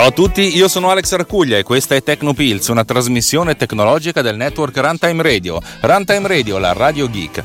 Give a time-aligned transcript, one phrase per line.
[0.00, 4.34] Ciao a tutti, io sono Alex Arcuglia e questa è Tecnopills, una trasmissione tecnologica del
[4.34, 5.60] network Runtime Radio.
[5.82, 7.44] Runtime Radio, la radio geek.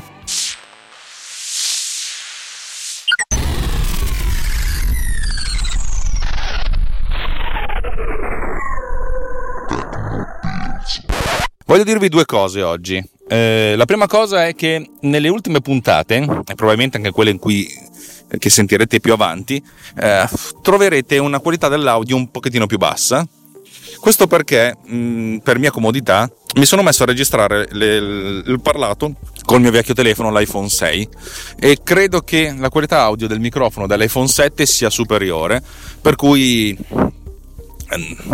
[11.66, 13.06] Voglio dirvi due cose oggi.
[13.28, 17.68] Eh, la prima cosa è che nelle ultime puntate, e probabilmente anche quelle in cui
[18.38, 19.62] che sentirete più avanti,
[19.98, 20.28] eh,
[20.62, 23.26] troverete una qualità dell'audio un pochettino più bassa.
[24.00, 29.14] Questo perché, mh, per mia comodità, mi sono messo a registrare le, il, il parlato
[29.44, 31.08] col mio vecchio telefono, l'iPhone 6,
[31.58, 35.62] e credo che la qualità audio del microfono dell'iPhone 7 sia superiore,
[36.00, 36.76] per cui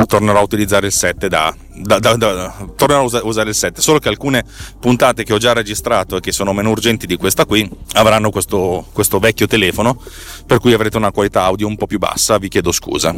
[0.06, 3.98] tornerò a utilizzare il 7 da, da, da, da, tornerò a usare il 7 solo
[3.98, 4.44] che alcune
[4.78, 8.86] puntate che ho già registrato e che sono meno urgenti di questa qui avranno questo,
[8.92, 10.00] questo vecchio telefono
[10.46, 13.14] per cui avrete una qualità audio un po' più bassa vi chiedo scusa.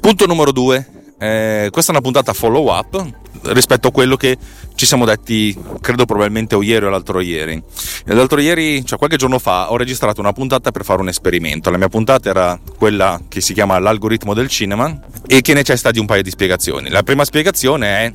[0.00, 4.36] Punto numero 2 eh, questa è una puntata follow up rispetto a quello che
[4.74, 7.62] ci siamo detti, credo probabilmente o ieri o l'altro ieri.
[8.06, 11.70] L'altro ieri, cioè qualche giorno fa, ho registrato una puntata per fare un esperimento.
[11.70, 15.98] La mia puntata era quella che si chiama L'algoritmo del cinema e che necessita di
[15.98, 16.88] un paio di spiegazioni.
[16.88, 18.12] La prima spiegazione è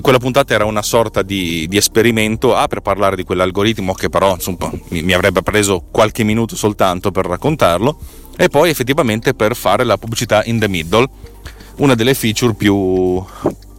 [0.00, 4.34] quella puntata era una sorta di, di, esperimento A per parlare di quell'algoritmo che però
[4.34, 7.98] insomma, mi, mi, avrebbe preso qualche minuto soltanto per raccontarlo
[8.36, 11.08] e poi effettivamente per fare la pubblicità in the middle
[11.76, 13.22] una delle feature più,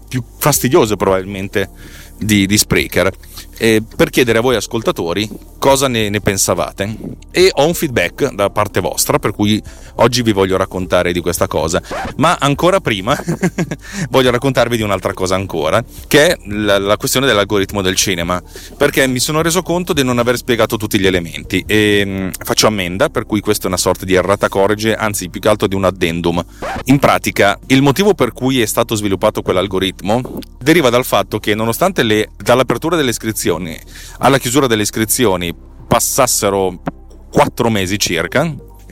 [0.08, 1.70] più fastidiose probabilmente
[2.18, 3.12] di, di Spreaker.
[3.58, 6.96] Eh, per chiedere a voi ascoltatori cosa ne, ne, pensavate.
[7.32, 9.62] E ho un feedback da parte vostra per cui
[9.96, 11.82] oggi vi voglio raccontare di questa cosa.
[12.18, 13.18] Ma ancora prima
[14.12, 18.42] voglio raccontarvi di un'altra cosa ancora che è la, la, questione dell'algoritmo del cinema.
[18.78, 21.64] Perché mi sono reso conto di non aver spiegato tutti gli elementi.
[21.66, 25.30] E mh, mm, faccio ammenda per cui questa è una sorta di errata corrige anzi
[25.30, 26.44] più che altro di un addendum.
[26.86, 32.02] In pratica il motivo per cui è stato sviluppato quell'algoritmo deriva dal fatto che nonostante
[32.06, 33.78] le, dall'apertura delle iscrizioni
[34.20, 35.54] alla chiusura delle iscrizioni
[35.88, 36.82] passassero
[37.32, 38.44] 4 mesi circa,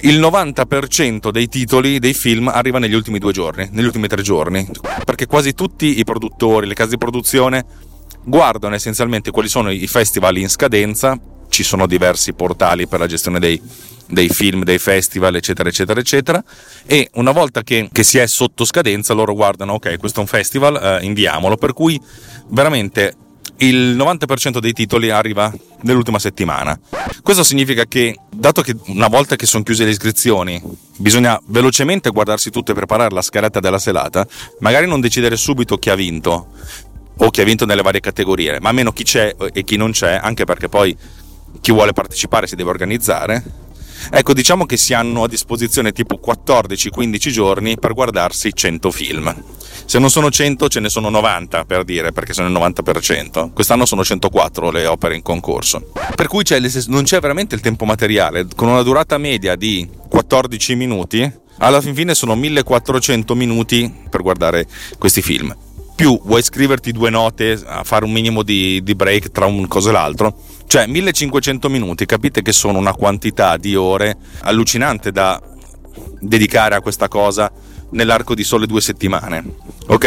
[0.02, 4.68] il 90% dei titoli dei film arriva negli ultimi due giorni, negli ultimi tre giorni,
[5.06, 7.66] perché quasi tutti i produttori, le case di produzione
[8.26, 11.18] guardano essenzialmente quali sono i festival in scadenza,
[11.54, 13.62] ci sono diversi portali per la gestione dei,
[14.08, 16.44] dei film, dei festival, eccetera, eccetera, eccetera.
[16.84, 20.28] E una volta che, che, si è sotto scadenza, loro guardano, ok, questo è un
[20.28, 21.56] festival, eh, inviamolo.
[21.58, 22.02] Per cui
[22.48, 23.16] veramente
[23.58, 26.78] il 90% dei titoli arriva nell'ultima settimana.
[27.22, 30.60] Questo significa che, dato che una volta che sono chiuse le iscrizioni,
[30.98, 34.26] bisogna velocemente guardarsi tutto e preparare la scaletta della serata,
[34.62, 36.48] magari non decidere subito chi ha vinto
[37.16, 40.20] o chi ha vinto nelle varie categorie, ma almeno chi c'è e chi non c'è,
[40.22, 40.98] anche perché poi
[41.62, 43.44] chi vuole partecipare si deve organizzare
[44.12, 49.34] Ecco, diciamo che si hanno a disposizione tipo 14-15 giorni per guardarsi 100 film.
[49.86, 53.52] Se non sono 100 ce ne sono 90 per dire, perché sono il 90%.
[53.54, 55.92] Quest'anno sono 104 le opere in concorso.
[56.16, 60.76] Per cui c'è, non c'è veramente il tempo materiale, con una durata media di 14
[60.76, 65.56] minuti, alla fin fine sono 1400 minuti per guardare questi film.
[65.96, 69.94] Più vuoi scriverti due note, fare un minimo di, di break tra un cosa e
[69.94, 70.36] l'altro,
[70.74, 75.40] cioè 1500 minuti, capite che sono una quantità di ore allucinante da
[76.20, 77.52] dedicare a questa cosa
[77.92, 79.58] nell'arco di sole due settimane.
[79.90, 80.06] Ok?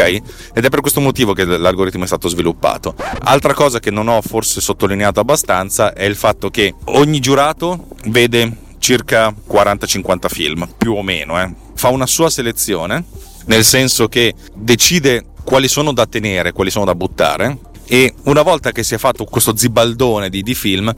[0.53, 2.95] Ed è per questo motivo che l'algoritmo è stato sviluppato.
[3.19, 8.51] Altra cosa che non ho forse sottolineato abbastanza è il fatto che ogni giurato vede
[8.79, 11.49] circa 40-50 film, più o meno, eh.
[11.75, 13.05] fa una sua selezione,
[13.45, 17.57] nel senso che decide quali sono da tenere, quali sono da buttare
[17.87, 20.93] e una volta che si è fatto questo zibaldone di, di film,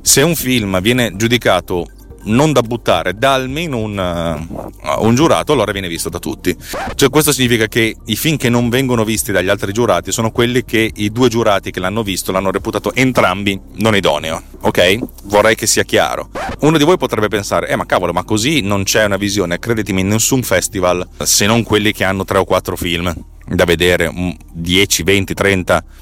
[0.00, 1.86] se un film viene giudicato
[2.24, 6.56] non da buttare da almeno un, uh, un, giurato, allora viene visto da tutti.
[6.94, 10.64] Cioè, questo significa che i film che non vengono visti dagli altri giurati sono quelli
[10.64, 14.42] che i due giurati che l'hanno visto l'hanno reputato entrambi non idoneo.
[14.60, 14.98] Ok?
[15.24, 16.30] Vorrei che sia chiaro.
[16.60, 20.02] Uno di voi potrebbe pensare, eh ma cavolo, ma così non c'è una visione, credetemi,
[20.02, 23.12] in nessun festival, se non quelli che hanno tre o quattro film
[23.44, 24.12] da vedere,
[24.52, 26.01] 10, 20, 30 eh,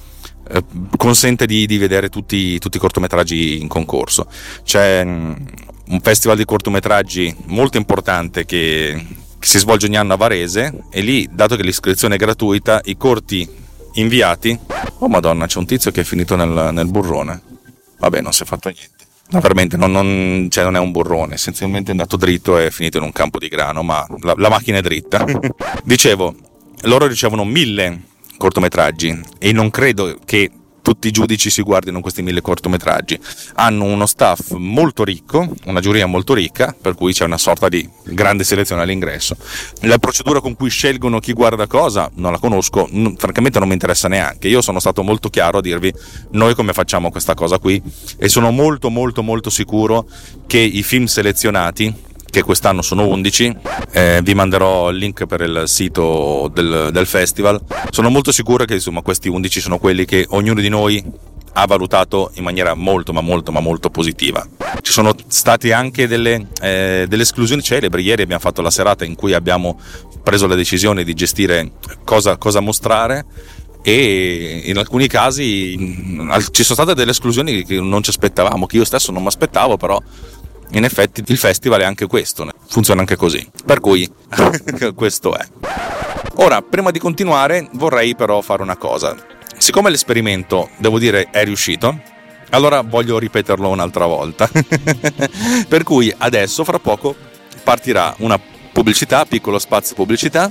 [0.97, 4.27] consente di, di vedere tutti, tutti, i cortometraggi in concorso.
[4.65, 5.33] C'è mm,
[5.89, 9.07] un festival di cortometraggi molto importante che,
[9.39, 12.97] che si svolge ogni anno a Varese e lì, dato che l'iscrizione è gratuita, i
[12.97, 13.49] corti
[13.95, 14.59] inviati...
[14.99, 17.41] Oh madonna, c'è un tizio che è finito nel, nel burrone.
[17.99, 18.99] Vabbè, non si è fatto niente.
[19.31, 22.71] No, veramente non, non, cioè non, è un burrone, essenzialmente è andato dritto e è
[22.71, 25.25] finito in un campo di grano, ma la, la macchina è dritta.
[25.85, 26.35] Dicevo,
[26.83, 28.09] loro ricevono mille
[28.41, 30.51] cortometraggi e non credo che
[30.81, 33.19] tutti i giudici si guardino questi mille cortometraggi.
[33.57, 37.87] Hanno uno staff molto ricco, una giuria molto ricca, per cui c'è una sorta di
[38.05, 39.37] grande selezione all'ingresso.
[39.83, 42.89] La procedura con cui scelgono chi guarda cosa non la conosco,
[43.19, 44.49] francamente non mi interessa neanche.
[44.49, 45.93] Io sono stato molto chiaro a dirvi
[46.31, 47.81] noi come facciamo questa cosa qui
[48.17, 50.07] e sono molto molto molto sicuro
[50.47, 53.57] che i film selezionati che quest'anno sono 11,
[53.93, 57.61] eh, vi manderò il link per il sito del, del festival.
[57.91, 61.05] Sono molto sicuro che insomma, questi 11 sono quelli che ognuno di noi
[61.55, 64.47] ha valutato in maniera molto ma molto ma molto positiva.
[64.81, 69.15] Ci sono state anche delle, eh, delle, esclusioni celebri, ieri abbiamo fatto la serata in
[69.15, 69.81] cui abbiamo
[70.23, 71.73] preso la decisione di gestire
[72.05, 73.25] cosa, cosa mostrare
[73.83, 75.75] e in alcuni casi
[76.51, 79.77] ci sono state delle esclusioni che non ci aspettavamo, che io stesso non mi aspettavo,
[79.77, 80.01] però
[80.73, 83.49] in effetti il festival è anche questo, funziona anche così.
[83.65, 84.11] Per cui
[84.95, 85.47] questo è.
[86.37, 89.17] Ora, prima di continuare, vorrei però fare una cosa.
[89.59, 92.01] Siccome l'esperimento, devo dire, è riuscito,
[92.51, 94.49] allora voglio ripeterlo un'altra volta.
[95.69, 97.15] per cui adesso, fra poco,
[97.63, 98.41] partirà una
[98.73, 100.51] pubblicità, piccolo spazio pubblicità,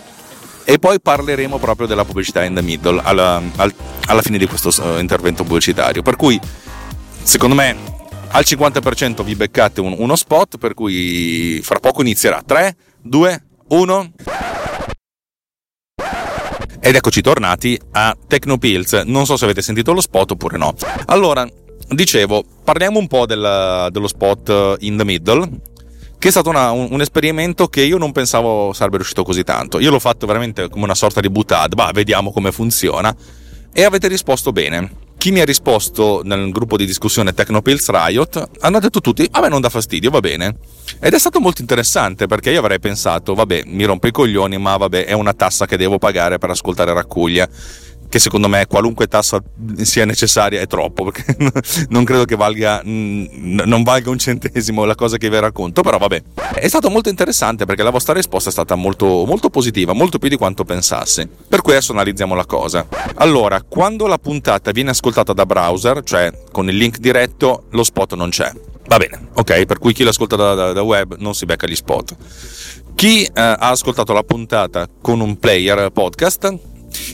[0.64, 3.42] e poi parleremo proprio della pubblicità in the middle alla,
[4.06, 6.04] alla fine di questo uh, intervento pubblicitario.
[6.04, 6.40] Per cui,
[7.24, 7.99] secondo me,
[8.32, 12.42] al 50% vi beccate un, uno spot, per cui fra poco inizierà.
[12.46, 14.12] 3, 2, 1.
[16.82, 19.04] Ed eccoci tornati a Tecnopills.
[19.06, 20.74] Non so se avete sentito lo spot oppure no.
[21.08, 21.48] Allora,
[21.90, 25.50] dicevo, parliamo un po' del, dello spot in the middle,
[26.18, 29.80] che è stato una, un, un, esperimento che io non pensavo sarebbe riuscito così tanto.
[29.80, 33.16] Io l'ho fatto veramente come una sorta di butad, ma vediamo come funziona.
[33.72, 35.08] E avete risposto bene.
[35.20, 39.50] Chi mi ha risposto nel gruppo di discussione Technopills Riot hanno detto tutti, a me
[39.50, 40.56] non dà fastidio, va bene.
[40.98, 44.78] Ed è stato molto interessante perché io avrei pensato, vabbè, mi rompe i coglioni, ma
[44.78, 47.50] vabbè, è una tassa che devo pagare per ascoltare Raccuglia
[48.10, 49.42] che secondo me qualunque tassa
[49.82, 51.38] sia necessaria è troppo, perché
[51.90, 56.24] non credo che valga, non valga un centesimo la cosa che vi racconto, però vabbè.
[56.56, 60.28] È stato molto interessante perché la vostra risposta è stata molto, molto positiva, molto più
[60.28, 61.28] di quanto pensassi.
[61.48, 62.88] Per cui adesso analizziamo la cosa.
[63.16, 68.16] Allora, quando la puntata viene ascoltata da browser, cioè con il link diretto, lo spot
[68.16, 68.52] non c'è.
[68.88, 71.76] Va bene, ok, per cui chi l'ascolta da, da, da web non si becca gli
[71.76, 72.16] spot.
[72.96, 76.58] Chi eh, ha ascoltato la puntata con un player podcast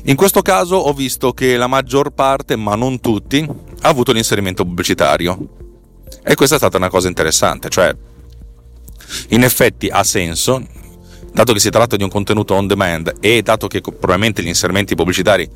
[0.05, 3.45] in questo caso ho visto che la maggior parte, ma non tutti,
[3.81, 5.37] ha avuto l'inserimento pubblicitario.
[6.23, 7.95] E questa è stata una cosa interessante, cioè
[9.29, 10.65] in effetti ha senso,
[11.31, 14.95] dato che si tratta di un contenuto on demand e dato che probabilmente gli inserimenti
[14.95, 15.47] pubblicitari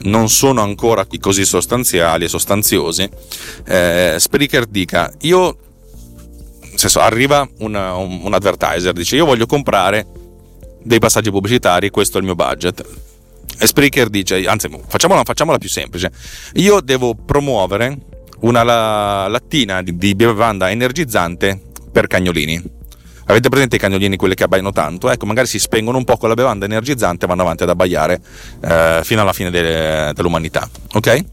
[0.00, 3.08] non sono ancora così sostanziali e sostanziosi,
[3.66, 5.56] eh, Spreaker dica io,
[6.62, 10.06] nel senso, arriva una, un, un advertiser, dice io voglio comprare
[10.82, 12.84] dei passaggi pubblicitari, questo è il mio budget
[13.56, 16.10] Spreaker dice, anzi facciamola, facciamola più semplice,
[16.54, 17.96] io devo promuovere
[18.40, 18.62] una
[19.28, 21.60] lattina di, di bevanda energizzante
[21.90, 22.76] per cagnolini.
[23.26, 25.10] Avete presente i cagnolini, quelli che abbaiano tanto?
[25.10, 28.20] Ecco, magari si spengono un po' con la bevanda energizzante e vanno avanti ad abbaiare
[28.62, 30.68] eh, fino alla fine de- dell'umanità.
[30.94, 31.24] Ok?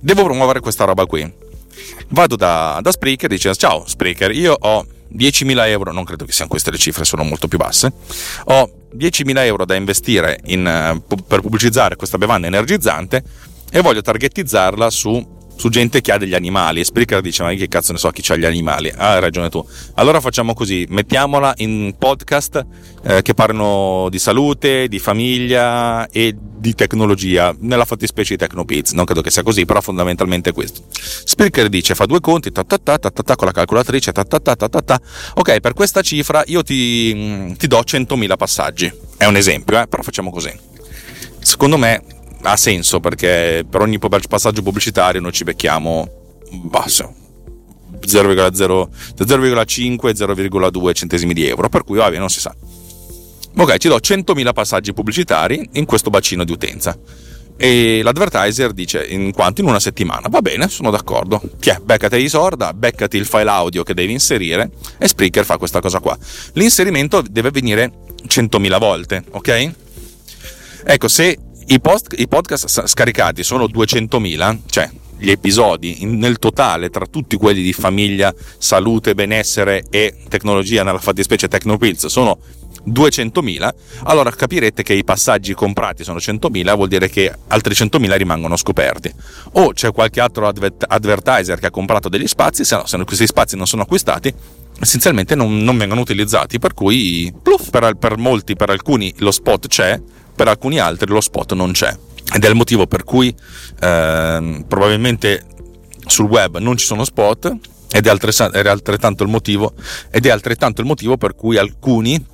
[0.00, 1.32] Devo promuovere questa roba qui.
[2.08, 4.84] Vado da, da Spreaker e dice: Ciao Spreaker, io ho
[5.16, 7.92] 10.000 euro, non credo che siano queste le cifre, sono molto più basse.
[8.46, 13.22] Ho 10.000 euro da investire in, eh, per pubblicizzare questa bevanda energizzante
[13.70, 16.80] e voglio targetizzarla su su gente che ha degli animali.
[16.80, 18.92] E Spreaker dice: Ma che cazzo ne so chi ha gli animali?
[18.96, 19.64] Ah, hai ragione tu.
[19.94, 22.66] Allora facciamo così: mettiamola in podcast
[23.04, 28.90] eh, che parlano di salute, di famiglia e di tecnologia, nella fattispecie di Tecnopiz.
[28.90, 30.82] Non credo che sia così, però fondamentalmente è questo.
[30.90, 34.24] Spreaker dice: fa due conti, ta ta ta ta ta, ta con la calcolatrice, ta
[34.24, 35.00] ta ta ta ta ta.
[35.34, 38.92] Ok, per questa cifra io ti, ti do 100.000 passaggi.
[39.16, 39.86] È un esempio, eh?
[39.86, 40.52] però facciamo così.
[41.38, 42.02] Secondo me
[42.42, 46.08] ha senso perché per ogni passaggio pubblicitario noi ci becchiamo
[46.62, 47.14] basso.
[48.00, 52.52] 0,5-0,2 centesimi di euro per cui vabbè non si sa.
[53.56, 56.98] Ok ci do 100.000 passaggi pubblicitari in questo bacino di utenza.
[57.56, 60.26] E l'advertiser dice in quanto in una settimana.
[60.28, 61.40] Va bene sono d'accordo.
[61.60, 65.78] Tiè, beccati i sorda beccati il file audio che devi inserire e Spreaker fa questa
[65.80, 66.18] cosa qua.
[66.54, 67.92] L'inserimento deve avvenire
[68.26, 69.72] 100.000 volte ok?
[70.84, 71.38] Ecco se
[71.72, 77.62] i, post, I, podcast scaricati sono 200.000, cioè gli episodi nel totale tra tutti quelli
[77.62, 82.38] di famiglia, salute, benessere e tecnologia nella fattispecie Tecnopills sono
[82.86, 83.70] 200.000,
[84.04, 89.10] allora capirete che i passaggi comprati sono 100.000, vuol dire che altri 100.000 rimangono scoperti.
[89.52, 93.26] O c'è qualche altro adver- advertiser che ha comprato degli spazi, se, no, se questi
[93.26, 94.34] spazi non sono acquistati,
[94.78, 99.68] essenzialmente non, non vengono utilizzati, per cui pluff, per, per molti, per alcuni lo spot
[99.68, 99.98] c'è,
[100.34, 101.96] per alcuni altri lo spot non c'è.
[102.34, 103.28] ed è il motivo per cui
[103.80, 105.44] eh, probabilmente
[106.06, 107.54] sul web non ci sono spot
[107.92, 109.74] ed è altrettanto il motivo
[110.10, 112.30] ed è altrettanto il motivo per cui alcuni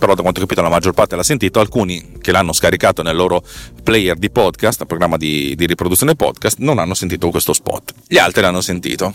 [0.00, 3.14] però da quanto ho capito la maggior parte l'ha sentito, alcuni che l'hanno scaricato nel
[3.14, 3.44] loro
[3.82, 8.40] player di podcast, programma di, di riproduzione podcast, non hanno sentito questo spot, gli altri
[8.40, 9.14] l'hanno sentito.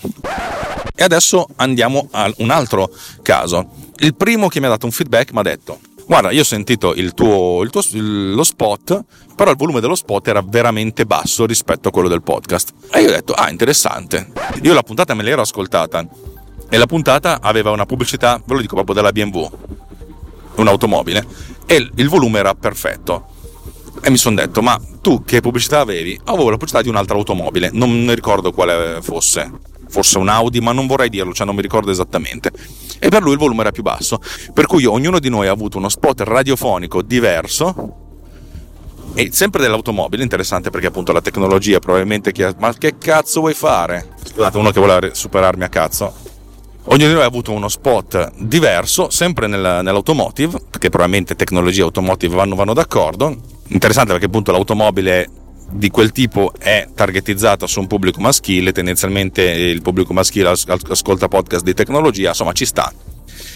[0.93, 2.91] E adesso andiamo a un altro
[3.23, 3.67] caso.
[3.97, 6.93] Il primo che mi ha dato un feedback mi ha detto, guarda, io ho sentito
[6.93, 9.03] il tuo, il tuo, lo spot,
[9.35, 12.73] però il volume dello spot era veramente basso rispetto a quello del podcast.
[12.91, 14.31] E io ho detto, ah, interessante.
[14.61, 16.07] Io la puntata me l'ero ascoltata
[16.69, 19.49] e la puntata aveva una pubblicità, ve lo dico proprio della BMW
[20.55, 21.25] un'automobile
[21.65, 23.27] e il volume era perfetto.
[24.01, 26.19] E mi sono detto, ma tu che pubblicità avevi?
[26.25, 29.51] Avevo la pubblicità di un'altra automobile, non ricordo quale fosse,
[29.95, 32.51] forse un Audi, ma non vorrei dirlo, cioè non mi ricordo esattamente.
[32.99, 34.19] E per lui il volume era più basso,
[34.53, 38.03] per cui ognuno di noi ha avuto uno spot radiofonico diverso
[39.13, 43.53] e sempre dell'automobile, interessante perché appunto la tecnologia probabilmente chi ha, ma che cazzo vuoi
[43.53, 44.09] fare?
[44.21, 46.25] Scusate, uno che vuole superarmi a cazzo
[46.87, 51.85] Ognuno di noi ha avuto uno spot diverso, sempre nel, nell'automotive, perché probabilmente tecnologia e
[51.85, 53.35] automotive vanno, vanno d'accordo.
[53.69, 59.81] Interessante perché appunto l'automobile di quel tipo è targetizzata su un pubblico maschile, tendenzialmente il
[59.81, 62.91] pubblico maschile ascolta podcast di tecnologia, insomma ci sta.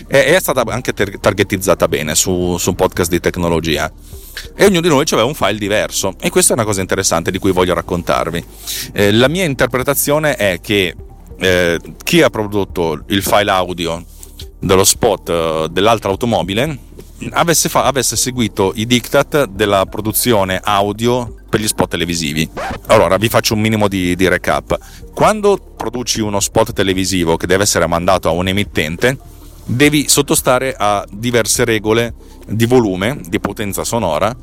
[0.07, 3.91] E è stata anche targetizzata bene su, su un podcast di tecnologia
[4.55, 7.37] e ognuno di noi aveva un file diverso e questa è una cosa interessante di
[7.37, 8.43] cui voglio raccontarvi.
[8.93, 10.95] Eh, la mia interpretazione è che
[11.37, 14.03] eh, chi ha prodotto il file audio
[14.59, 16.77] dello spot eh, dell'altra automobile
[17.31, 22.49] avesse, fa- avesse, seguito i diktat della produzione audio per gli spot televisivi.
[22.87, 24.77] Allora, vi faccio un minimo di, di recap.
[25.13, 29.17] Quando produci uno spot televisivo che deve essere mandato a un emittente,
[29.65, 32.13] devi sottostare a diverse regole
[32.47, 34.35] di volume, di potenza sonora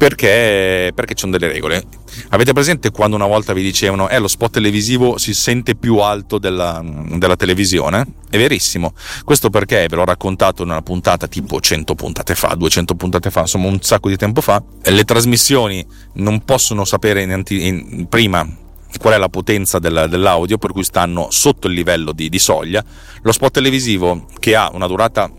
[0.00, 1.84] perché, perché ci sono delle regole.
[2.30, 6.38] Avete presente quando una volta vi dicevano eh, lo spot televisivo si sente più alto
[6.38, 8.06] della, della televisione?
[8.30, 8.94] È verissimo.
[9.24, 13.40] Questo perché ve l'ho raccontato in una puntata tipo 100 puntate fa, 200 puntate fa,
[13.40, 14.62] insomma un sacco di tempo fa.
[14.84, 18.48] Le trasmissioni non possono sapere in anti, in, prima
[18.98, 22.82] qual è la potenza del, dell'audio, per cui stanno sotto il livello di, di soglia.
[23.20, 25.30] Lo spot televisivo che ha una durata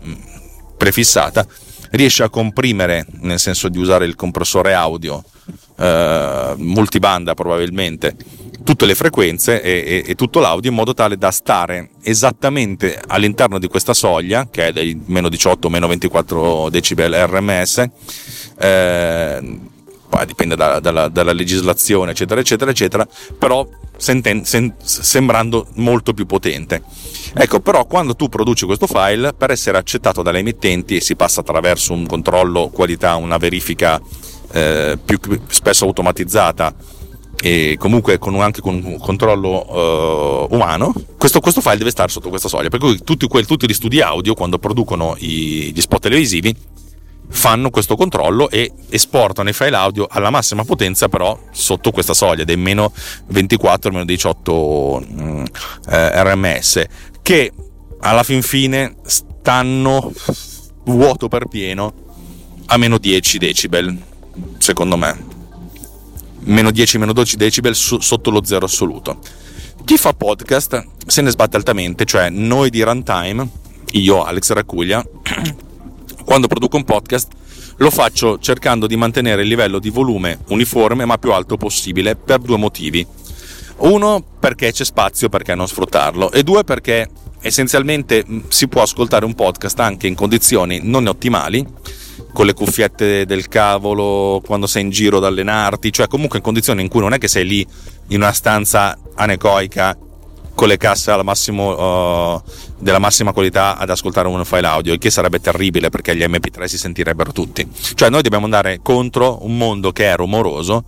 [0.76, 1.46] prefissata
[1.92, 5.22] riesce a comprimere, nel senso di usare il compressore audio
[5.76, 8.16] eh, multibanda probabilmente,
[8.62, 13.58] tutte le frequenze e, e, e, tutto l'audio in modo tale da stare esattamente all'interno
[13.58, 17.88] di questa soglia, che è dei meno 18 meno 24 decibel RMS,
[18.58, 19.58] eh,
[20.12, 23.66] poi dipende da, dalla, dalla, legislazione, eccetera, eccetera, eccetera, però
[23.96, 26.82] senten, sen, sembrando molto più potente.
[27.32, 31.40] Ecco, però quando tu produci questo file, per essere accettato dalle emittenti, e si passa
[31.40, 33.98] attraverso un controllo qualità, una verifica
[34.52, 36.74] eh, più spesso automatizzata
[37.40, 42.10] e comunque con un, anche con un controllo uh, umano, questo, questo, file deve stare
[42.10, 42.68] sotto questa soglia.
[42.68, 46.54] Per cui tutti, tutti gli studi audio, quando producono i, gli spot televisivi,
[47.34, 52.44] fanno questo controllo e esportano i file audio alla massima potenza però sotto questa soglia
[52.44, 52.92] dei meno
[53.26, 55.44] 24 meno 18 mm,
[55.88, 56.84] eh, rms
[57.22, 57.52] che
[58.00, 60.12] alla fin fine stanno
[60.84, 61.92] vuoto per pieno
[62.66, 63.98] a meno 10 decibel
[64.58, 65.30] secondo me.
[66.44, 69.18] Meno 10 meno 12 decibel su, sotto lo zero assoluto.
[69.84, 73.48] Chi fa podcast se ne sbatte altamente cioè noi di runtime
[73.92, 75.04] io Alex Racuglia
[76.24, 77.32] quando produco un podcast
[77.76, 82.38] lo faccio cercando di mantenere il livello di volume uniforme ma più alto possibile per
[82.38, 83.06] due motivi.
[83.78, 87.08] Uno perché c'è spazio perché non sfruttarlo e due perché
[87.40, 91.66] essenzialmente si può ascoltare un podcast anche in condizioni non ottimali
[92.32, 96.82] con le cuffiette del cavolo quando sei in giro ad allenarti, cioè comunque in condizioni
[96.82, 97.66] in cui non è che sei lì
[98.08, 99.96] in una stanza anecoica
[100.54, 102.42] con le casse massimo, uh,
[102.78, 106.64] della massima qualità ad ascoltare un file audio, il che sarebbe terribile perché gli MP3
[106.64, 107.66] si sentirebbero tutti.
[107.94, 110.84] Cioè noi dobbiamo andare contro un mondo che è rumoroso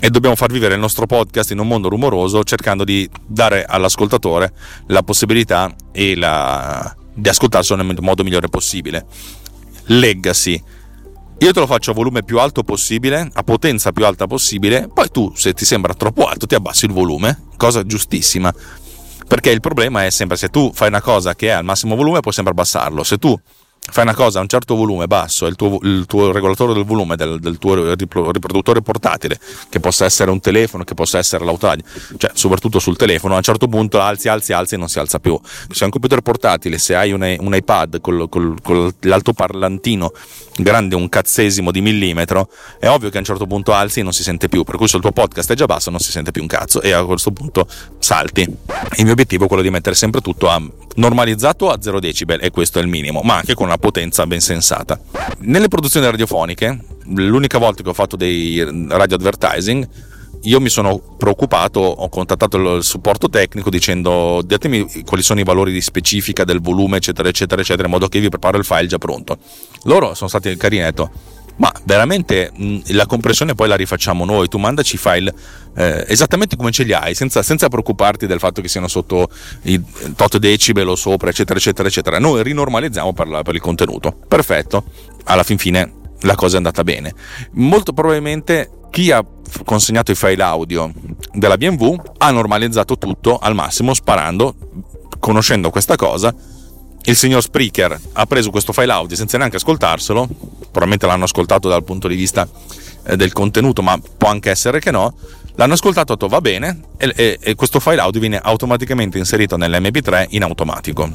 [0.00, 4.52] e dobbiamo far vivere il nostro podcast in un mondo rumoroso cercando di dare all'ascoltatore
[4.88, 5.74] la possibilità
[6.16, 9.06] la, di ascoltarselo nel modo migliore possibile.
[9.86, 10.62] Legacy.
[11.38, 15.10] Io te lo faccio a volume più alto possibile, a potenza più alta possibile, poi
[15.10, 18.54] tu se ti sembra troppo alto ti abbassi il volume, cosa giustissima.
[19.26, 22.20] Perché il problema è sempre se tu fai una cosa che è al massimo volume
[22.20, 23.38] puoi sempre abbassarlo, se tu
[23.90, 27.16] fai una cosa a un certo volume basso, il tuo, il tuo regolatore del volume
[27.16, 29.38] del, del, tuo riproduttore portatile,
[29.68, 31.84] che possa essere un telefono, che possa essere l'autoradio,
[32.16, 35.18] cioè soprattutto sul telefono, a un certo punto alzi, alzi, alzi e non si alza
[35.18, 35.38] più.
[35.42, 40.12] Se hai un computer portatile, se hai un, un iPad con, col, con l'altoparlantino
[40.56, 42.48] grande un cazzesimo di millimetro,
[42.78, 44.88] è ovvio che a un certo punto alzi e non si sente più, per cui
[44.88, 47.04] se il tuo podcast è già basso non si sente più un cazzo e a
[47.04, 47.66] questo punto
[48.04, 48.42] salti.
[48.42, 50.62] Il mio obiettivo è quello di mettere sempre tutto a
[50.96, 54.40] normalizzato a 0 decibel e questo è il minimo, ma anche con una potenza ben
[54.40, 55.00] sensata.
[55.38, 56.78] Nelle produzioni radiofoniche,
[57.14, 59.88] l'unica volta che ho fatto dei radio advertising,
[60.42, 65.72] io mi sono preoccupato, ho contattato il supporto tecnico dicendo datemi quali sono i valori
[65.72, 68.98] di specifica del volume, eccetera, eccetera, eccetera, in modo che vi preparo il file già
[68.98, 69.38] pronto.
[69.84, 71.10] Loro sono stati carinetto
[71.56, 75.34] ma veramente mh, la compressione poi la rifacciamo noi, tu mandaci i file
[75.76, 79.28] eh, esattamente come ce li hai, senza, senza, preoccuparti del fatto che siano sotto
[79.62, 79.80] i
[80.14, 82.18] tot decibel o sopra, eccetera, eccetera, eccetera.
[82.18, 84.16] Noi rinormalizziamo per, la, per il contenuto.
[84.26, 84.84] Perfetto,
[85.24, 87.12] alla fin fine la cosa è andata bene.
[87.52, 89.24] Molto probabilmente chi ha
[89.64, 90.92] consegnato i file audio
[91.32, 94.54] della BMW ha normalizzato tutto al massimo sparando,
[95.18, 96.34] conoscendo questa cosa
[97.06, 100.28] il signor Spreaker ha preso questo file audio senza neanche ascoltarselo,
[100.74, 102.48] probabilmente l'hanno ascoltato dal punto di vista
[103.06, 105.14] eh, del contenuto, ma può anche essere che no.
[105.56, 109.56] L'hanno ascoltato, ha detto va bene, e, e, e, questo file audio viene automaticamente inserito
[109.56, 111.08] nell'MP3 in automatico.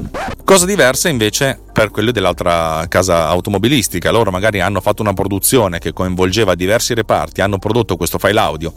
[0.45, 4.11] Cosa diversa invece per quelli dell'altra casa automobilistica.
[4.11, 8.73] Loro magari hanno fatto una produzione che coinvolgeva diversi reparti, hanno prodotto questo file audio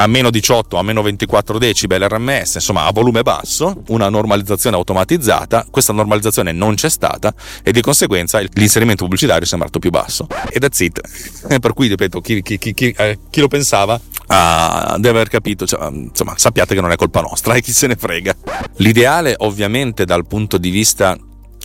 [0.00, 5.66] a meno 18, a meno 24 decibel RMS, insomma a volume basso, una normalizzazione automatizzata,
[5.70, 10.26] questa normalizzazione non c'è stata e di conseguenza l'inserimento pubblicitario è sembrato più basso.
[10.50, 11.00] E that's it.
[11.58, 15.88] Per cui, ripeto, chi, chi, chi, eh, chi lo pensava ah, deve aver capito, cioè,
[15.90, 18.34] insomma, sappiate che non è colpa nostra e chi se ne frega.
[18.76, 21.18] L'ideale ovviamente dal punto di vista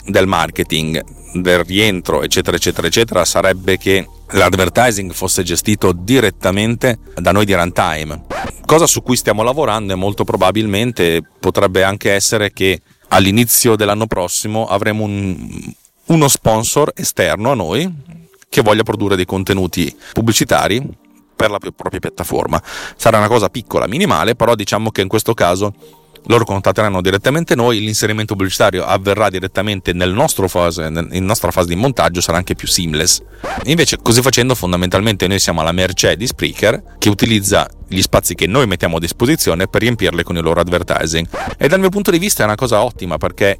[0.06, 7.46] del marketing, del rientro, eccetera, eccetera, eccetera, sarebbe che l'advertising fosse gestito direttamente da noi
[7.46, 8.24] di Runtime,
[8.66, 14.66] cosa su cui stiamo lavorando e molto probabilmente potrebbe anche essere che all'inizio dell'anno prossimo
[14.68, 15.74] avremo un,
[16.06, 17.92] uno sponsor esterno a noi
[18.50, 20.82] che voglia produrre dei contenuti pubblicitari
[21.36, 22.62] per la propria piattaforma.
[22.96, 25.74] Sarà una cosa piccola, minimale, però diciamo che in questo caso
[26.28, 31.76] loro contatteranno direttamente noi, l'inserimento pubblicitario avverrà direttamente nel nostro fase, in nostra fase di
[31.76, 33.22] montaggio, sarà anche più seamless.
[33.66, 38.48] Invece, così facendo, fondamentalmente noi siamo alla mercé di Spreaker che utilizza gli spazi che
[38.48, 41.28] noi mettiamo a disposizione per riempirli con il loro advertising.
[41.58, 43.58] E dal mio punto di vista è una cosa ottima perché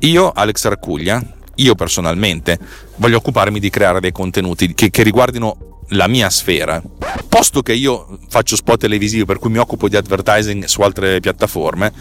[0.00, 1.22] io, Alex Raccuglia,
[1.56, 2.58] io personalmente
[2.96, 6.82] voglio occuparmi di creare dei contenuti che, che riguardino la mia sfera,
[7.28, 11.92] posto che io faccio spot televisivi per cui mi occupo di advertising su altre piattaforme,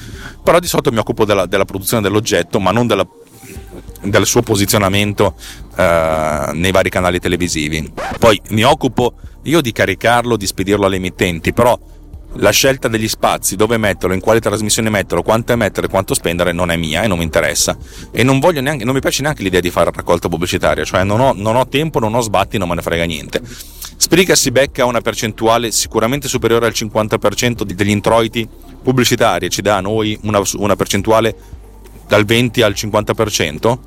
[0.43, 3.05] però di solito mi occupo della, della produzione dell'oggetto, ma non della,
[4.01, 5.35] del suo posizionamento
[5.75, 7.91] eh, nei vari canali televisivi.
[8.17, 11.77] Poi mi occupo io di caricarlo, di spedirlo alle emittenti, però
[12.35, 16.71] la scelta degli spazi, dove metterlo, in quale trasmissione metterlo, quanto emettere, quanto spendere non
[16.71, 17.77] è mia e non mi interessa.
[18.11, 21.33] E non, neanche, non mi piace neanche l'idea di fare raccolta pubblicitaria, cioè non ho,
[21.35, 23.41] non ho tempo, non ho sbatti, non me ne frega niente.
[23.97, 28.47] Spreaker si becca una percentuale sicuramente superiore al 50% degli introiti
[28.81, 31.35] pubblicitari e ci dà a noi una, una percentuale
[32.07, 33.77] dal 20 al 50%,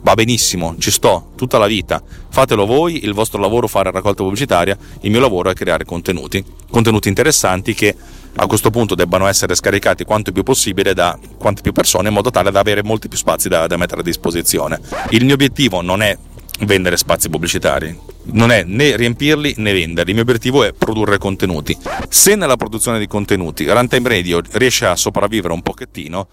[0.00, 2.02] va benissimo, ci sto tutta la vita.
[2.30, 6.44] Fatelo voi, il vostro lavoro è fare raccolta pubblicitaria, il mio lavoro è creare contenuti,
[6.70, 7.94] contenuti interessanti che
[8.36, 12.30] a questo punto debbano essere scaricati quanto più possibile da quante più persone in modo
[12.30, 14.80] tale da avere molti più spazi da, da mettere a disposizione.
[15.10, 16.16] Il mio obiettivo non è
[16.60, 17.96] vendere spazi pubblicitari,
[18.32, 21.76] non è né riempirli né venderli, il mio obiettivo è produrre contenuti.
[22.08, 26.28] Se nella produzione di contenuti Runtime Radio riesce a sopravvivere un pochettino,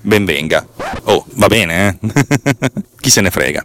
[0.00, 0.66] ben venga.
[1.04, 2.10] Oh, va bene, eh?
[3.00, 3.64] Chi se ne frega.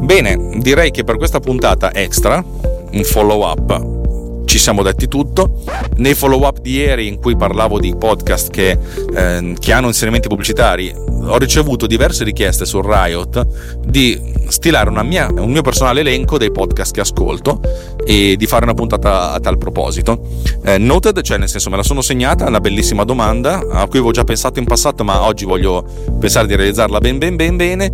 [0.00, 4.03] Bene, direi che per questa puntata extra, un follow up
[4.44, 5.62] ci siamo detti tutto.
[5.96, 8.78] Nei follow up di ieri in cui parlavo di podcast che,
[9.14, 10.94] eh, che hanno inserimenti pubblicitari,
[11.26, 13.46] ho ricevuto diverse richieste su Riot
[13.86, 17.60] di stilare mia, un mio personale elenco dei podcast che ascolto
[18.04, 20.20] e di fare una puntata a tal proposito.
[20.64, 23.98] Eh, noted, cioè nel senso me la sono segnata, è una bellissima domanda a cui
[23.98, 25.84] avevo già pensato in passato, ma oggi voglio
[26.18, 27.92] pensare di realizzarla ben ben ben bene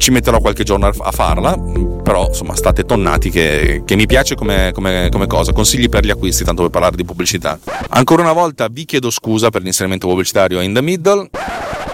[0.00, 1.54] ci metterò qualche giorno a farla,
[2.02, 5.52] però insomma state tonnati che, che mi piace come, come, come, cosa.
[5.52, 7.58] Consigli per gli acquisti, tanto per parlare di pubblicità.
[7.90, 11.28] Ancora una volta vi chiedo scusa per l'inserimento pubblicitario in the middle.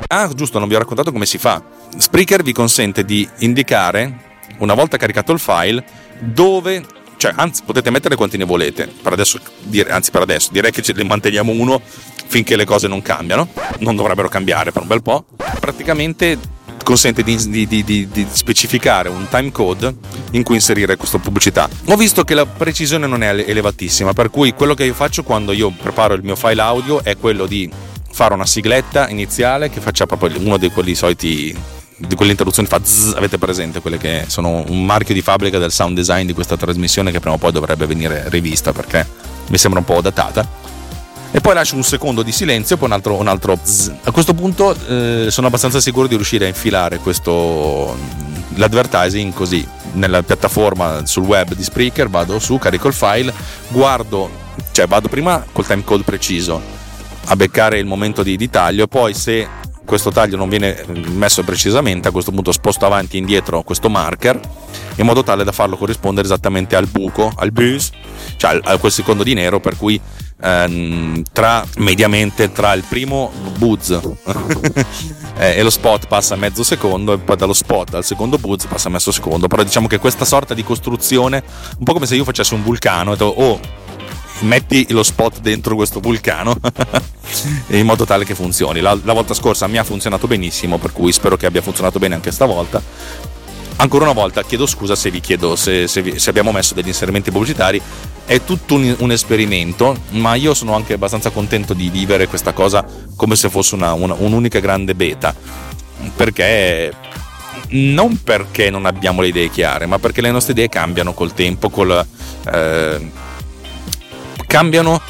[0.06, 1.60] Ah, giusto, non vi ho raccontato come si fa.
[1.96, 4.20] Spreaker vi consente di indicare,
[4.58, 5.84] una volta caricato il file,
[6.20, 6.84] dove
[7.16, 8.88] cioè, anzi, potete mettere quanti ne volete.
[9.02, 9.40] Per adesso,
[9.88, 11.80] anzi, per adesso direi che ce ne manteniamo uno
[12.28, 13.48] finché le cose non cambiano.
[13.80, 15.24] Non dovrebbero cambiare per un bel po'.
[15.58, 16.38] Praticamente
[16.86, 19.92] consente di, di, di, di, specificare un time code
[20.30, 21.68] in cui inserire questa pubblicità.
[21.86, 25.50] Ho visto che la precisione non è elevatissima, per cui quello che io faccio quando
[25.50, 27.68] io preparo il mio file audio è quello di
[28.08, 31.58] fare una sigletta iniziale che faccia proprio uno di quelli soliti
[31.98, 35.72] di quelle interruzioni fa zzz, avete presente quelle che sono un marchio di fabbrica del
[35.72, 39.04] sound design di questa trasmissione che prima o poi dovrebbe venire rivista perché
[39.48, 40.65] mi sembra un po' datata
[41.36, 44.32] e poi lascio un secondo di silenzio e poi un altro, un altro a questo
[44.32, 47.94] punto eh, sono abbastanza sicuro di riuscire a infilare questo
[48.54, 53.34] l'advertising così nella piattaforma sul web di Spreaker vado su carico il file
[53.68, 54.30] guardo
[54.70, 56.58] cioè vado prima col time code preciso
[57.26, 59.46] a beccare il momento di, di taglio e poi se
[59.84, 64.40] questo taglio non viene messo precisamente, a questo punto sposto avanti e indietro questo marker
[64.96, 67.90] in modo tale da farlo corrispondere esattamente al buco, al bus,
[68.36, 70.00] cioè a quel secondo di nero per cui
[70.40, 73.90] ehm, tra mediamente tra il primo buzz
[75.38, 79.12] e lo spot passa mezzo secondo e poi dallo spot al secondo buzz passa mezzo
[79.12, 81.42] secondo però diciamo che questa sorta di costruzione
[81.78, 83.84] un po' come se io facessi un vulcano e oh
[84.40, 86.56] metti lo spot dentro questo vulcano
[87.68, 88.80] in modo tale che funzioni.
[88.80, 92.14] La, la, volta scorsa mi ha funzionato benissimo, per cui spero che abbia funzionato bene
[92.14, 92.82] anche stavolta.
[93.78, 96.88] Ancora una volta chiedo scusa se vi chiedo se, se, vi, se abbiamo messo degli
[96.88, 97.80] inserimenti pubblicitari.
[98.24, 102.84] È tutto un, un, esperimento, ma io sono anche abbastanza contento di vivere questa cosa
[103.14, 105.34] come se fosse una, una, un'unica grande beta.
[106.16, 106.92] Perché
[107.68, 111.68] non perché non abbiamo le idee chiare, ma perché le nostre idee cambiano col tempo,
[111.68, 112.04] col,
[112.50, 113.10] eh,
[114.46, 115.00] cambiano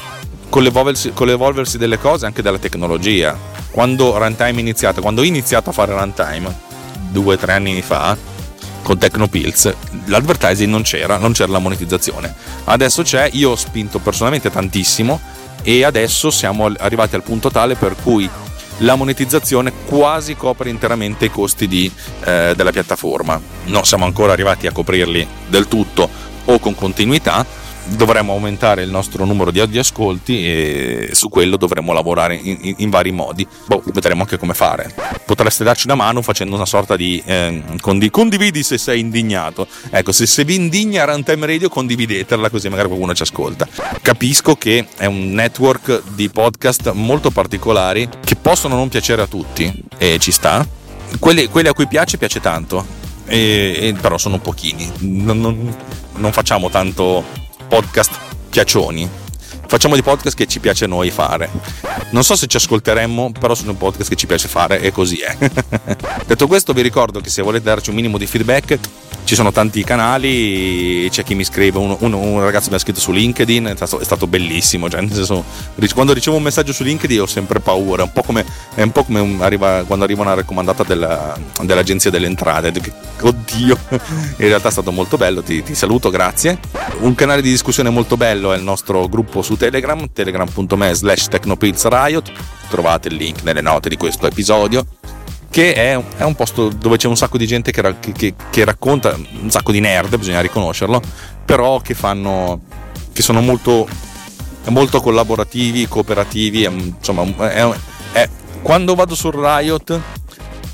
[0.49, 3.37] con l'evolversi, con l'evolversi delle cose anche della tecnologia.
[3.71, 6.65] Quando Runtime è iniziato, quando ho iniziato a fare Runtime
[7.09, 8.35] due o tre anni fa
[8.87, 12.33] con Tecnopills, l'advertising non c'era, non c'era la monetizzazione.
[12.63, 15.19] Adesso c'è, io ho spinto personalmente tantissimo
[15.61, 18.29] e adesso siamo arrivati al punto tale per cui
[18.77, 21.91] la monetizzazione quasi copre interamente i costi di,
[22.23, 23.37] eh, della piattaforma.
[23.65, 26.09] Non siamo ancora arrivati a coprirli del tutto
[26.45, 27.45] o con continuità,
[27.89, 32.89] dovremmo aumentare il nostro numero di, ascolti e su quello dovremmo lavorare in, in, in,
[32.89, 33.47] vari modi.
[33.65, 34.93] Boh, vedremo anche come fare.
[35.25, 39.67] Potreste darci una mano facendo una sorta di eh, condi- condividi se sei indignato.
[39.89, 43.67] Ecco, se, se vi indigna Runtime Radio, condividetela così magari qualcuno ci ascolta.
[44.01, 49.83] Capisco che è un network di podcast molto particolari che possono non piacere a tutti
[49.97, 50.65] e ci sta.
[51.19, 53.05] Quelli, quelli a cui piace, piace tanto.
[53.25, 54.89] E, e però sono pochini.
[54.99, 55.75] non, non,
[56.15, 58.11] non facciamo tanto podcast
[58.49, 59.26] piacioni.
[59.67, 61.49] Facciamo dei podcast che ci piace a noi fare.
[62.11, 65.17] Non so se ci ascolteremmo, però sono un podcast che ci piace fare e così
[65.17, 65.35] è.
[66.25, 68.79] Detto questo, vi ricordo che se volete darci un minimo di feedback,
[69.27, 73.01] ci sono tanti canali, c'è chi mi scrive, un, un, un ragazzo mi ha scritto
[73.01, 75.43] su LinkedIn, è stato, è stato bellissimo, cioè, senso,
[75.93, 79.03] quando ricevo un messaggio su LinkedIn ho sempre paura, un po' come, è un po'
[79.03, 82.71] come arriva, quando arriva una raccomandata della, dell'agenzia delle entrate,
[83.19, 86.57] oddio, in realtà è stato molto bello, ti, ti saluto, grazie.
[86.99, 92.31] Un canale di discussione molto bello è il nostro gruppo su Telegram, telegram.me slash technopilzriot,
[92.69, 94.85] trovate il link nelle note di questo episodio
[95.49, 99.17] che è, è, un posto dove c'è un sacco di gente che, che, che, racconta,
[99.41, 101.01] un sacco di nerd, bisogna riconoscerlo,
[101.45, 102.61] però che fanno,
[103.11, 103.87] che sono molto,
[104.67, 107.67] molto collaborativi, cooperativi, insomma, è,
[108.11, 108.29] è,
[108.61, 109.99] quando vado sul Riot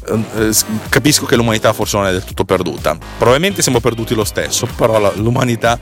[0.05, 0.51] eh,
[0.89, 5.13] capisco che l'umanità forse non è del tutto perduta, probabilmente siamo perduti lo stesso, però
[5.15, 5.79] l'umanità,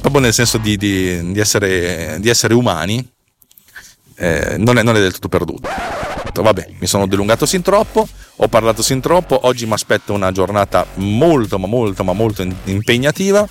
[0.00, 3.06] proprio nel senso di, di, di, essere, di essere umani,
[4.16, 5.68] eh, non, è, non, è, del tutto perduto.
[6.32, 10.86] Vabbè, mi sono dilungato sin troppo, ho parlato sin troppo, oggi mi aspetta una giornata
[10.94, 13.46] molto, ma molto, ma molto impegnativa.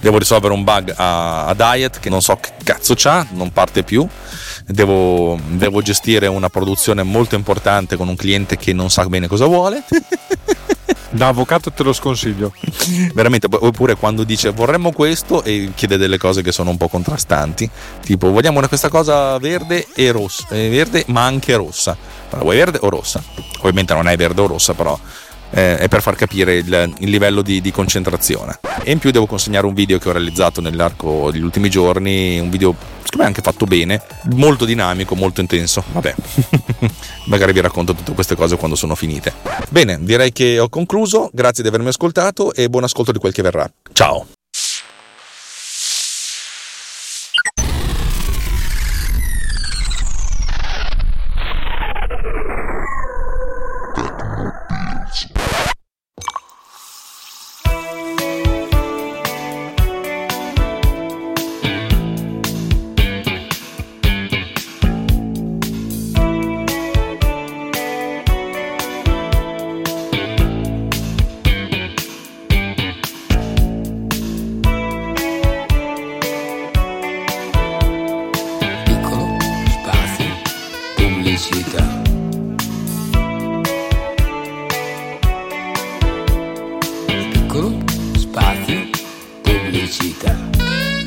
[0.00, 3.84] Devo risolvere un bug a, a Diet che non so che cazzo c'ha, non parte
[3.84, 4.06] più.
[4.66, 9.46] Devo, devo gestire una produzione molto importante con un cliente che non sa bene cosa
[9.46, 9.82] vuole.
[11.12, 12.52] Da avvocato te lo sconsiglio.
[13.12, 17.68] Veramente, oppure quando dice vorremmo questo e chiede delle cose che sono un po' contrastanti,
[18.00, 21.96] tipo vogliamo questa cosa verde e rossa, eh, verde ma anche rossa.
[22.30, 23.22] Allora, vuoi verde o rossa?
[23.58, 24.98] Ovviamente non è verde o rossa, però
[25.52, 28.58] eh, è per far capire il, il livello di, di, concentrazione.
[28.82, 32.50] E in più devo consegnare un video che ho realizzato nell'arco degli ultimi giorni, un
[32.50, 34.02] video secondo me anche fatto bene,
[34.34, 35.84] molto dinamico, molto intenso.
[35.92, 36.14] Vabbè,
[37.26, 39.32] magari vi racconto tutte queste cose quando sono finite.
[39.68, 43.42] Bene, direi che ho concluso, grazie di avermi ascoltato e buon ascolto di quel che
[43.42, 43.70] verrà.
[43.92, 44.26] Ciao!
[87.54, 87.70] Ecco,
[88.16, 88.88] spazio
[89.42, 91.01] pubblicità.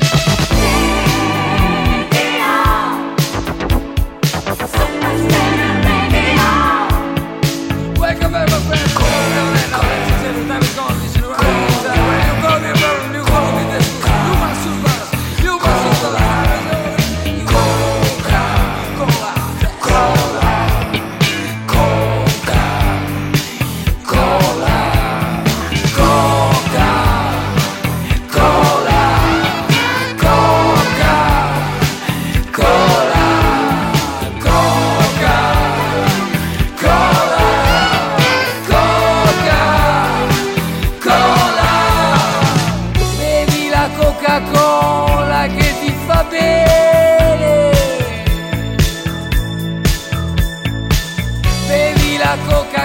[52.44, 52.75] coca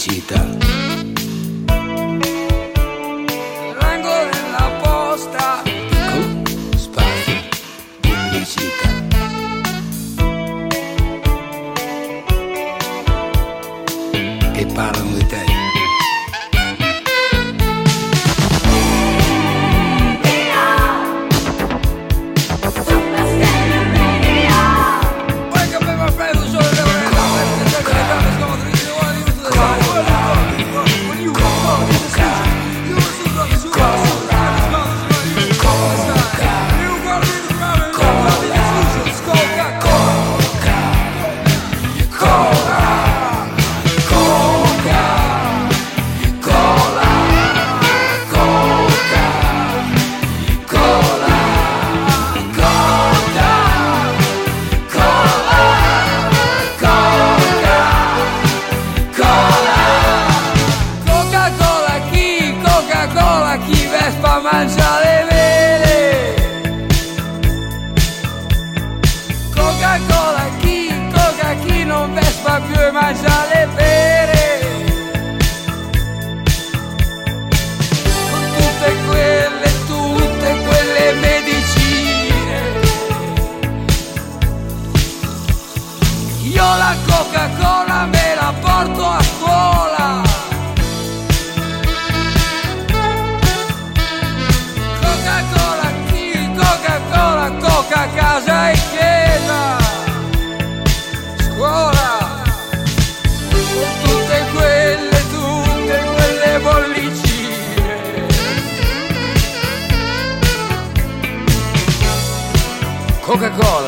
[0.00, 0.69] 记得。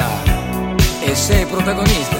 [0.03, 2.17] parola e sei protagonista.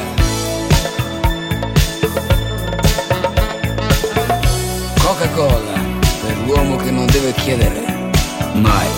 [5.01, 5.81] Coca-Cola
[6.23, 8.11] per l'uomo che non deve chiedere
[8.55, 8.89] mai.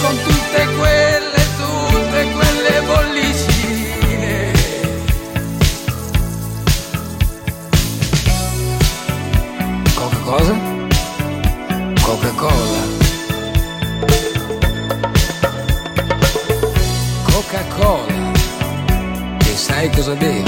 [0.00, 4.52] Con tutte quelle, tutte quelle bollicine.
[9.94, 10.67] Coca-Cosa?
[19.78, 20.47] aí, quer saber?